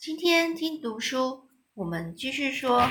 [0.00, 2.90] 今天听读书，我们继续说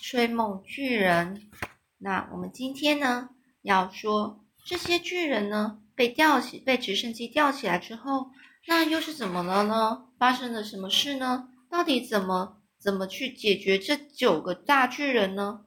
[0.00, 1.50] 吹梦巨人。
[1.98, 3.28] 那我们今天呢，
[3.60, 8.30] 要说这些巨人呢，被吊起，被直升机吊起来之后，
[8.66, 10.08] 那又是怎么了呢？
[10.18, 11.50] 发生了什么事呢？
[11.68, 15.66] 到底怎么怎么去解决这九个大巨人呢？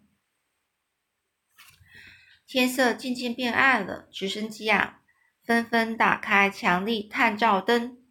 [2.47, 5.01] 天色渐渐变暗了，直升机啊，
[5.45, 8.01] 纷纷打开强力探照灯。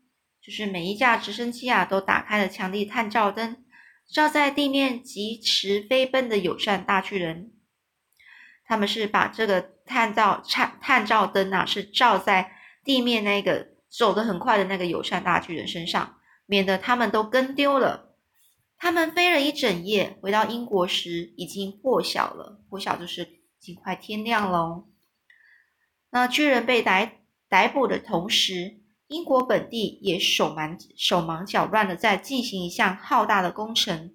[0.45, 3.64] 就是每一架直升机啊，都打开了强力探照灯，
[4.12, 7.52] 照在地面疾驰飞奔的友善大巨人。
[8.66, 12.52] 他们是把这个探照探探照灯啊，是照在
[12.85, 18.14] 地面那个走得很快的那个友善大巨人身上，免得他们都跟丢了。
[18.76, 22.61] 他们飞了一整夜，回到英国时已经破晓了。
[22.68, 24.85] 破晓就是已经快天亮了。
[26.11, 28.83] 那巨人被逮逮捕的同时。
[29.14, 34.12] 英国本地也手忙手忙脚乱的在进行一项浩大的工程，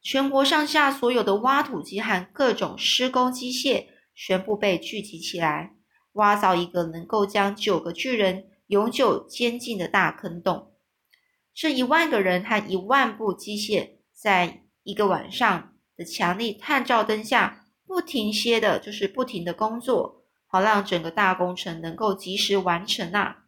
[0.00, 5.74] 全国上下所有的挖土机和各种施工机械全部被聚集起来，
[6.12, 10.72] 挖造一个能够将九个巨人永久监禁的大坑洞。
[11.52, 23.39] 这一万个人和一万部机械，在一个晚上的强力探照灯下，不停歇的就是不停的工作，好让整个大工程能够及时完成啊！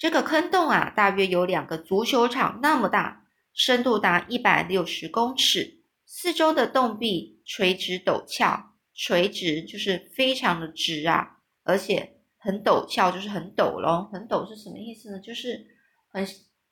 [0.00, 14.08] 这个坑洞啊，大约有两个足球场那么大，深度达一百六十公尺，四周的洞壁垂直陡峭，垂直就是非常的直啊，而且很陡峭，就是很陡咯。
[14.10, 15.20] 很陡是什么意思呢？
[15.20, 15.66] 就是
[16.08, 16.26] 很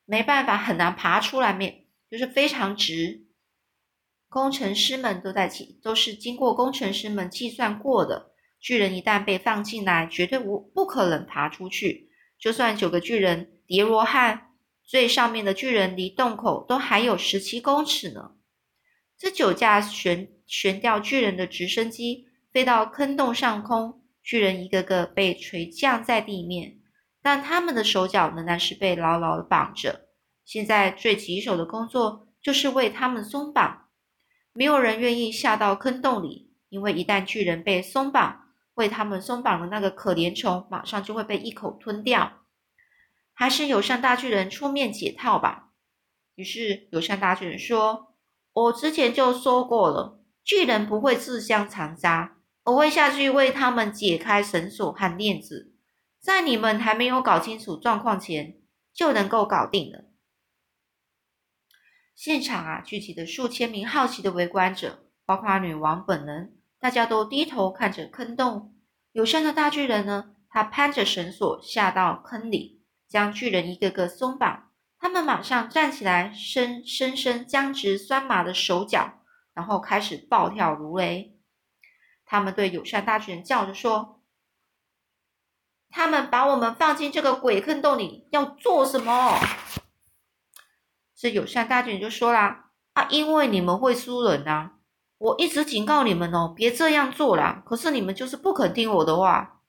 [0.06, 3.26] 没办法，很难爬出来面，就是非常直。
[4.30, 12.07] 工程师们都在计，都是经过工程师们计算过的，巨人一旦被放进来，绝对无不可能爬出去。
[12.38, 14.52] 就算九个巨人叠罗汉，
[14.84, 18.32] 最上面的巨人离洞口都还有十七公尺呢。
[19.18, 26.78] 这九架悬悬吊巨人的直升机飞到坑洞上空，巨人一个个被垂降在地面，
[27.20, 30.08] 但他们的手脚仍然是被牢牢的绑着。
[30.44, 33.88] 现在最棘手的工作就是为他们松绑。
[34.52, 38.47] 没有人愿意下到坑洞里，因为一旦巨人被松绑，
[38.78, 42.44] 为他们松绑的那个可怜虫，马上就会被一口吞掉。
[43.34, 45.72] 还是友善大巨人出面解套吧。
[46.36, 48.14] 于是友善大巨人说
[48.54, 55.74] ：“我之前就说过了，巨人不会自相残杀，我会下去为他们解开绳索和链子，
[56.20, 58.60] 在你们还没有搞清楚状况前，
[58.94, 60.04] 就能够搞定了。”
[62.14, 66.57] 现场啊，聚集的数千名好奇的围观者，包括女王本人。
[66.80, 68.74] 大家都低头看着坑洞，
[69.12, 70.34] 友善的大巨人呢？
[70.48, 74.70] 他攀着绳索下到坑里，将巨人一个个松绑。
[74.98, 79.20] 他们马上站起来，伸伸伸僵直酸麻的手脚，
[79.52, 81.38] 然后开始暴跳如雷。
[82.24, 84.22] 他们对友善大巨人叫着说
[85.90, 89.38] ：“他们把我们放进这个鬼坑洞里，要做什么？”
[91.14, 94.72] 这友善大巨人就说啦：“啊，因为你们会输人呐。”
[95.18, 97.62] 我一直警告你们哦，别这样做啦。
[97.66, 99.60] 可是你们就是不肯听我的话。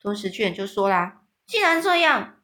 [0.00, 2.40] 吞食巨人就说啦：“既然这样，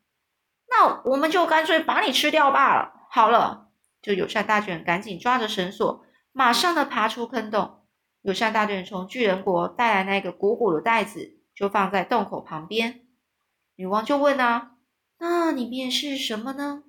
[0.69, 3.69] 那我们就干脆把你吃掉罢了。”好了，
[4.03, 7.83] 就友善大卷赶紧抓着绳索，马上的爬出坑洞。
[8.23, 13.07] 友善大巨人从巨人国带来那个鼓鼓的袋子，就放在洞口旁边。
[13.77, 14.73] 女王就问啊
[15.19, 16.83] ：“那里面是什么呢？”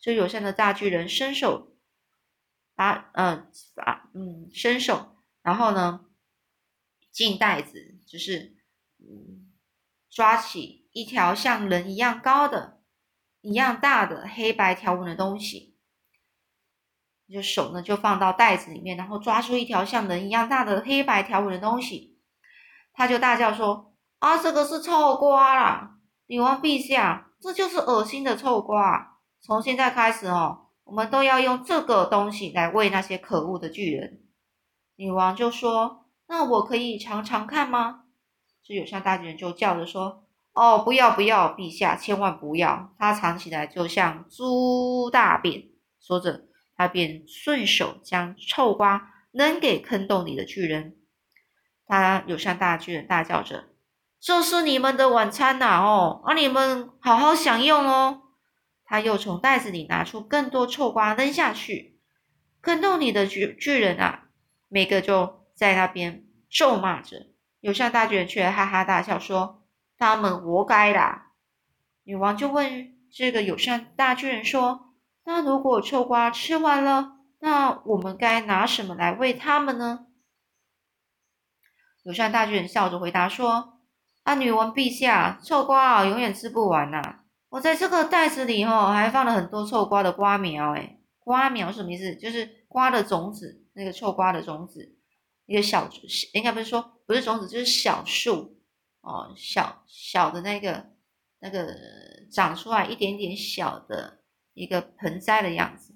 [0.00, 1.72] 这友善的大巨人伸手。
[2.78, 6.06] 把嗯把嗯伸手，然后呢
[7.10, 8.56] 进袋子，就是
[9.00, 9.50] 嗯
[10.08, 12.80] 抓起一条像人一样高的、
[13.40, 15.76] 一样大的黑白条纹的东西，
[17.28, 22.20] 就手呢就放到袋子里面，然后抓出一条像人一样大的黑白条纹的东西，
[22.92, 25.98] 他就大叫说：“啊，这个是臭瓜啦！
[26.26, 29.18] 女王陛下，这就是恶心的臭瓜！
[29.40, 34.22] 从现在开始哦。”我们都要用这个东西来喂那些可恶的巨人。
[34.96, 38.04] 女王就说：“那我可以尝尝看吗？”
[38.64, 40.24] 这友善大巨人就叫着说
[40.54, 42.94] ：“哦，不要不要，陛下千万不要！
[42.98, 45.64] 它尝起来就像猪大便。”
[46.00, 50.96] 说着，他便顺手将臭瓜扔给坑洞里的巨人。
[51.86, 53.66] 他友善大巨人大叫着
[54.18, 55.82] ：“这是你们的晚餐呐！
[55.82, 58.22] 哦，啊，你们好好享用哦。”
[58.90, 62.00] 他又从袋子里拿出更多臭瓜扔下去，
[62.62, 64.28] 坑洞里的巨巨人啊，
[64.68, 67.26] 每个就在那边咒骂着。
[67.60, 69.62] 友善大巨人却哈哈大笑说
[69.98, 71.32] ：“他们活该啦！”
[72.04, 74.94] 女王就问这个友善大巨人说
[75.26, 80.06] ：“那如果臭瓜吃完了，那我们该拿什么来喂他们呢？”
[82.04, 83.80] 友善大巨人笑着回答说
[84.24, 87.20] ：“啊，女王陛下，臭瓜啊，永远吃不完呐！
[87.50, 90.74] 我在这个袋子里哦，还放了很多臭瓜的瓜苗。
[90.74, 92.14] 哎，瓜苗什么意思？
[92.16, 94.96] 就是瓜的种子，那个臭瓜的种子，
[95.46, 95.88] 一个小，
[96.34, 98.60] 应该不是说不是种子，就是小树
[99.00, 100.90] 哦，小小的那个
[101.38, 101.74] 那个
[102.30, 104.20] 长出来一点点小的
[104.52, 105.94] 一个盆栽的样子，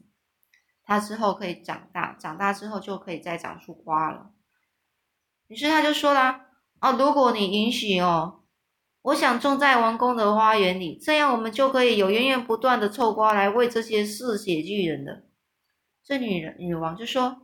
[0.85, 4.31] 它之后可以长大，长大之后就可以再长出瓜了。”
[5.49, 6.47] 于是他就说啦
[6.81, 8.42] ：“哦，如果你允许哦，
[9.03, 15.25] 我想种在王宫的花园里，这样我们就可以有源源不断的臭瓜来喂这些嗜血巨人了。”
[16.05, 17.43] 这女人女王就说：“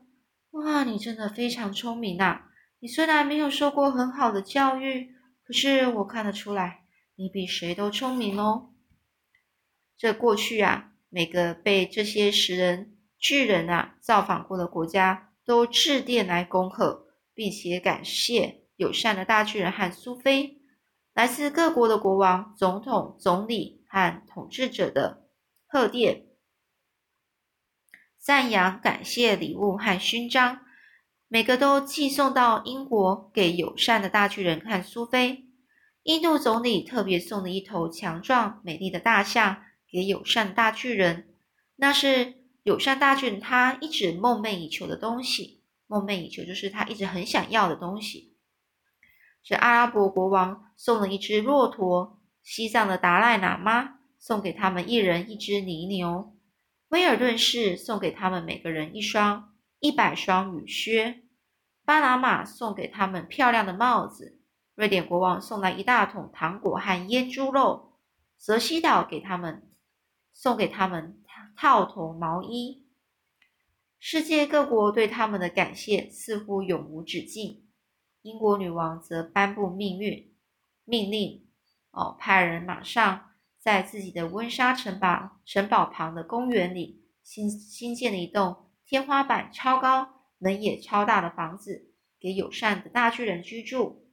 [0.53, 2.43] 哇，你真的非常聪明呐！
[2.81, 5.15] 你虽然没有受过很好的教育，
[5.45, 6.85] 可是我看得出来，
[7.17, 8.71] 你比谁都聪明哦。
[9.97, 17.07] 这过去啊，每个被这些食人巨人啊造访过的国家，都致电来恭贺。”
[17.39, 20.58] 并且感谢友善的大巨人和苏菲，
[21.19, 25.27] 来自各国的国王、总统、总理和统治者的
[25.67, 26.27] 贺电，
[28.17, 30.61] 赞扬、感谢礼物和勋章，
[31.27, 35.49] 每个都寄送到英国给友善的大巨人和苏菲。
[36.05, 41.35] 印度总理特别送了一头强壮美丽的大象给友善大巨人，
[41.75, 45.65] 那是友善大巨人他一直梦寐以求的东西。
[45.89, 48.37] 梦寐以求就是他一直很想要的东西。
[49.43, 56.37] 是阿拉伯国王送了一只骆驼，西藏的达赖喇嘛送给他们一人一只泥牛，
[56.91, 61.25] 威尔顿市送给他们每个人一双一百双雨靴，
[61.85, 64.39] 巴拿马送给他们漂亮的帽子，
[64.77, 67.99] 瑞典国王送来一大桶糖果和腌猪肉，
[68.37, 69.69] 泽西岛给他们
[70.33, 71.21] 送给他们
[71.57, 72.87] 套头毛衣。
[73.99, 77.65] 世界各国对他们的感谢似乎永无止境。
[78.23, 80.28] 英国女王则颁布命运
[80.89, 81.47] 命令，
[81.91, 94.09] 哦，派人马上在自己的温莎城堡城堡旁的公园里新新建了一栋天花板超高、门也超大的房子，给友善的大巨人居住。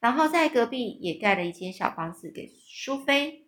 [0.00, 3.46] 然后在隔壁也盖了一间小房子给苏菲。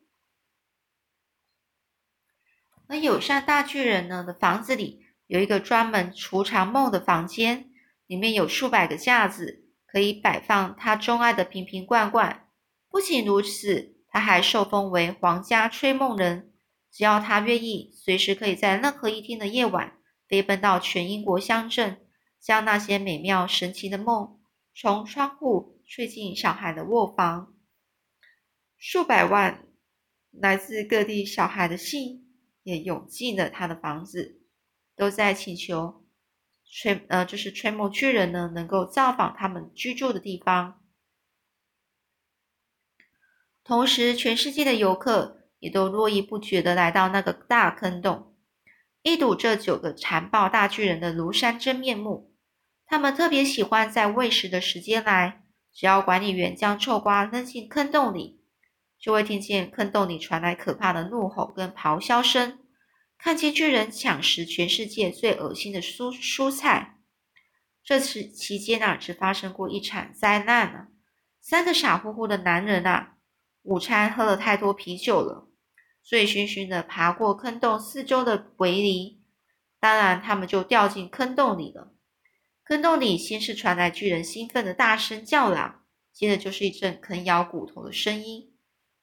[2.87, 5.07] 那友善大巨人呢的房子里。
[5.27, 7.71] 有一个专门储藏梦的房间，
[8.07, 12.48] 里面有数百个架子，可以摆放他钟爱的瓶瓶罐罐。
[12.91, 16.53] 不仅如此，他还受封为皇家吹梦人。
[16.91, 22.07] 只要他愿意，随时可以在任何一天的夜晚飞奔到全英国乡镇，
[22.41, 24.41] 将那些美妙神奇的梦
[24.75, 27.55] 从窗户吹进小孩的卧房。
[28.77, 29.67] 数百万
[30.31, 32.33] 来自各地小孩的信
[32.63, 34.41] 也涌进了他的房子。
[34.97, 36.05] 都在请求
[36.65, 40.83] 吹呃，就是吹梦巨人呢，能够造访他们居住的地方。
[43.69, 48.35] 同时，全世界的游客也都络绎不绝地来到那个大坑洞，
[49.03, 52.35] 一睹这九个残暴大巨人的庐山真面目。
[52.87, 58.41] 他们特别喜欢在喂食的时间来，只要管理员将臭瓜扔进坑洞里，
[58.99, 62.61] 就会听见坑洞里传来可怕的怒吼跟咆哮声。
[63.19, 66.97] 看见巨人抢食全世界最恶心的蔬蔬菜，
[67.85, 70.87] 这次期间啊，只发生过一场灾难呢。
[71.43, 73.17] 三个傻乎乎的男人啊，
[73.69, 75.47] 午餐喝了太多啤酒了，
[76.03, 79.21] 醉醺醺的爬过坑洞四周的围篱，
[79.79, 81.93] 当然他们就掉进坑洞里了。
[82.65, 85.85] 坑洞里先是传来巨人兴奋的大声叫嚷，
[86.15, 88.55] 接着就是一阵啃咬骨头的声音。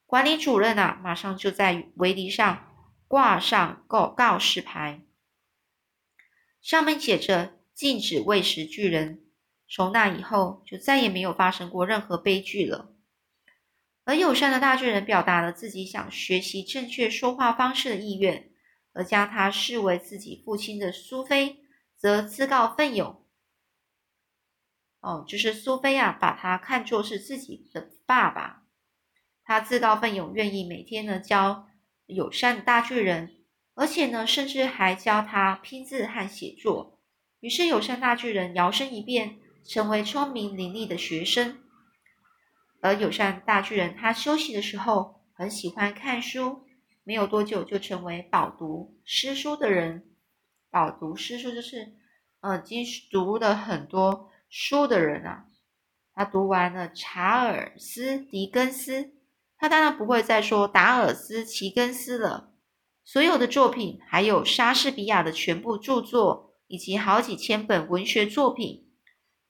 [0.04, 2.64] 管理主任啊，马上就在围篱上。
[3.08, 5.00] 挂上告告示牌，
[6.60, 9.22] 上面写着“禁止喂食巨人”。
[9.70, 12.95] 从那以后，就再也没有发生过任何悲剧了。
[14.06, 18.48] 而友善的大巨人表达了自己想学习正确说话方式的意愿，
[18.92, 21.56] 而将他视为自己父亲的苏菲
[21.96, 23.20] 则自告奋勇。
[25.00, 28.62] 哦，就是苏菲啊，把他看作是自己的爸爸。
[29.44, 31.68] 他自告奋勇，愿意每天呢教。
[32.06, 33.34] 友善的大巨人，
[33.74, 37.00] 而且呢，甚至还教他拼字和写作。
[37.40, 41.58] 于是，友善大巨人摇身一变，成为聪明伶俐的学生。
[42.80, 46.64] 而友善大巨人，他休息的时候很喜欢看书，
[47.04, 50.04] 没有多久就成为饱读诗书的人。
[50.70, 51.94] 饱读诗书就是，
[52.40, 55.46] 呃，已经读了很多书的人啊。
[56.12, 59.12] 他读完了查尔斯·狄更斯。
[59.58, 62.52] 他当然不会再说达尔斯·齐根斯了，
[63.04, 68.85] 所有的作品，还有莎士比亚的全部著作，以及好几千本文学作品。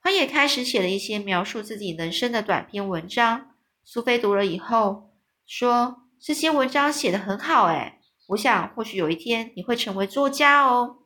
[0.07, 3.51] 他也开始写了一些描述自己人生的短篇文章。
[3.83, 5.11] 苏菲读了以后
[5.45, 7.99] 说：“这些文章写得很好，哎，
[8.29, 10.99] 我想或许有一天你会成为作家哦。”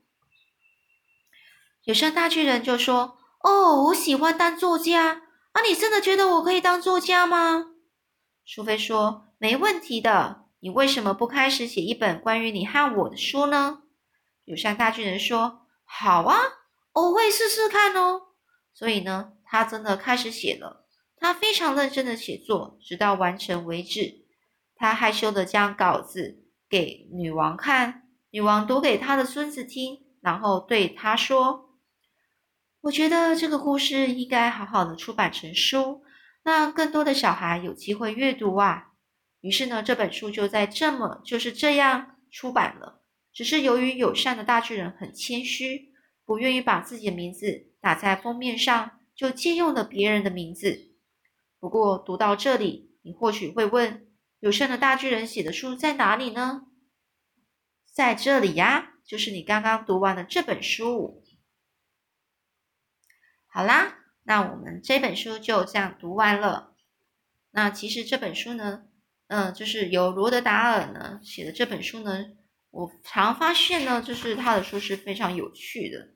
[1.85, 5.62] 有声大巨人就说：“哦，我喜欢当作家啊！
[5.66, 7.69] 你真的觉得我可以当作家吗？”
[8.45, 10.45] 苏菲说：“没问题的。
[10.61, 13.78] 你为什么不开始写一本关于你和我的书呢？”
[14.45, 16.38] 友善大巨人说：“好啊，
[16.92, 18.26] 我会试试看哦。”
[18.73, 20.87] 所以呢，他真的开始写了。
[21.17, 24.25] 他非常认真的写作，直到完成为止。
[24.75, 31.77] 他害羞的将稿子给女王看，女王读给他的孙子听，然后对他说
[32.81, 36.03] ：“我觉得这个故事应该好好的出版成书，
[36.43, 38.93] 让更多的小孩有机会阅读啊。”
[39.43, 43.03] 于是呢，这本书就在这么就是这样出版了。
[43.33, 45.89] 只是由于友善的大巨人很谦虚，
[46.30, 50.94] 不愿意把自己的名字打在封面上，就借用了别人的名字。
[51.58, 54.06] 不过读到这里，你或许会问：
[54.38, 56.68] 友善的大巨人写的书在哪里呢？
[57.92, 61.25] 在这里呀，就是你刚刚读完的这本书。
[63.49, 66.76] 好啦，那我们这本书就这样读完了。
[67.50, 68.84] 那其实这本书呢，
[69.26, 72.26] 嗯，就是由罗德达尔呢写的这本书呢，
[72.70, 76.14] 我常发现呢，就是他的书是非常有趣的。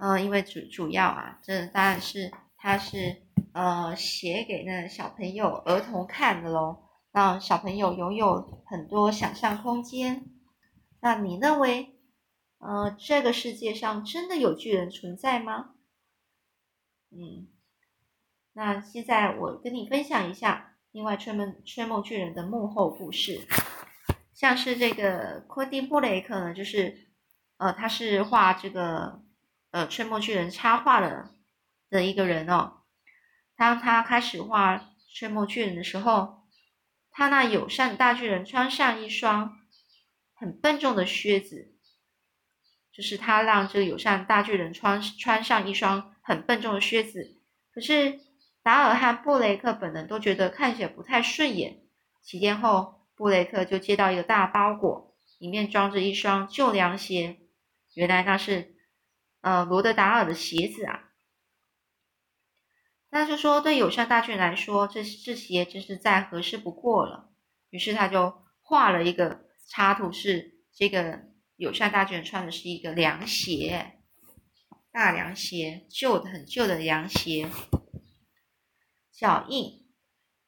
[0.00, 3.22] 嗯，因为主主要啊，这当然是他是。
[3.52, 10.24] 呃，写给那小朋友、儿童看的喽，让小朋友拥有很多想象空间。
[11.00, 11.98] 那你认为，
[12.58, 15.70] 呃，这个世界上真的有巨人存在吗？
[17.10, 17.48] 嗯，
[18.52, 23.48] 那现在我跟你分享一下另外吹梦吹梦巨人的幕后故事。
[24.32, 27.08] 像是这个昆汀·布雷克呢，就是
[27.56, 29.20] 呃，他是画这个
[29.70, 31.30] 呃吹梦巨人插画的
[31.88, 32.82] 的一个人哦。
[33.56, 36.44] 当他开始画吹梦巨人的时候，
[37.10, 39.58] 他那友善大巨人穿上一双
[40.34, 41.74] 很笨重的靴子，
[42.92, 47.36] 就是他让这个友善大巨人穿穿上一双很笨重的靴子。
[47.72, 48.20] 可是
[48.62, 51.82] 达尔和布雷克本人都觉得看起来不太顺眼。
[52.22, 57.38] 几天后，布雷克就接到一个大包裹，里面装着一双旧凉鞋。
[57.94, 58.74] 原来那是
[59.40, 61.08] 呃罗德达尔的鞋子啊。
[63.12, 67.32] 那就说，对友善大巨人来说，这这鞋真是再合适不过了。
[67.70, 71.22] 于是他就画了一个插图，是这个
[71.56, 73.98] 友善大巨人穿的是一个凉鞋，
[74.92, 77.50] 大凉鞋，旧的很旧的凉鞋。
[79.12, 79.92] 脚印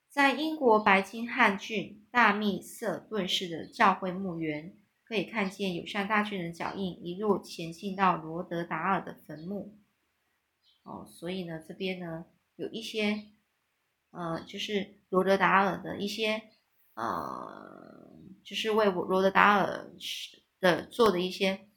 [0.08, 4.76] 在英国白金汉郡大密瑟顿市的教会墓园，
[5.12, 9.78] 可以看见友善大巨人脚印一路前进到罗德达尔的坟墓。
[10.84, 12.24] 哦，所以呢，这边呢。
[12.56, 13.24] 有一些，
[14.10, 16.42] 呃，就是罗德达尔的一些，
[16.94, 18.10] 呃，
[18.44, 19.90] 就是为我罗德达尔
[20.60, 21.68] 的做的一些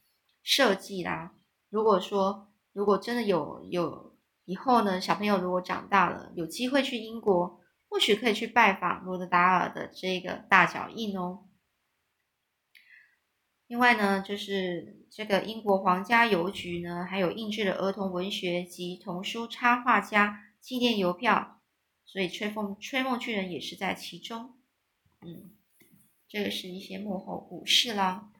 [0.43, 1.33] 设计啦。
[1.69, 11.47] 如果说，如果真的有有以后呢，小朋友如果长大了，有机会去英国，或许可以去拜访罗德达尔的这个大脚印哦。
[13.67, 20.41] 另外呢，就是这个英国皇家邮局呢，还有印制的儿童文学及童书插画家。
[20.61, 21.61] 纪念邮票，
[22.07, 24.57] 所以吹风吹梦巨人也是在其中。
[25.21, 25.51] 嗯，
[26.27, 28.31] 这个是一些幕后故事啦。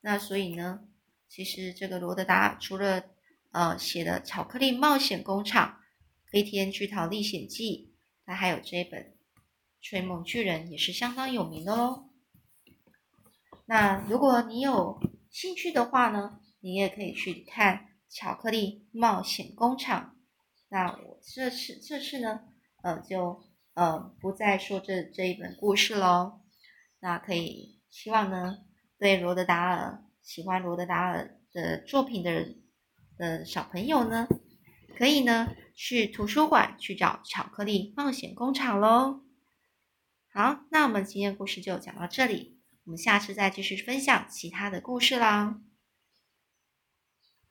[0.00, 0.84] 那所以呢，
[1.28, 3.02] 其实这个罗德达除了
[3.50, 5.80] 呃写的《巧克力冒险工厂》
[6.30, 7.90] 《飞天巨桃历险记》，
[8.24, 9.02] 他还有这本
[9.80, 12.07] 《吹梦巨人》也是相当有名的喽。
[13.70, 14.98] 那如果你有
[15.28, 17.76] 兴趣的话呢，你也可以去看
[18.08, 20.16] 《巧克力冒险工厂》。
[20.70, 22.40] 那我这次这次呢，
[22.82, 23.42] 呃，就
[23.74, 26.40] 呃不再说这这一本故事喽。
[27.00, 28.56] 那可以希望呢，
[28.98, 32.62] 对罗德达尔喜欢罗德达尔的作品的人
[33.18, 34.26] 的小朋友呢，
[34.96, 39.20] 可以呢去图书馆去找《巧克力冒险工厂》喽。
[40.32, 42.57] 好，那我们今天故事就讲到这里，
[42.88, 45.60] 我们下次再继续分享其他的故事啦。